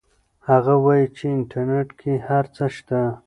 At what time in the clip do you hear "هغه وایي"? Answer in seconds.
0.49-1.07